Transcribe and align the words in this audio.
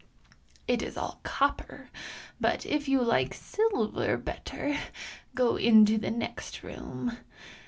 It 0.67 0.81
is 0.81 0.97
all 0.97 1.19
copper, 1.21 1.91
but 2.39 2.65
if 2.65 2.87
you 2.87 3.03
like 3.03 3.35
silver 3.35 4.17
better, 4.17 4.75
go 5.35 5.57
into 5.57 5.99
the 5.99 6.09
next 6.09 6.63
room. 6.63 7.15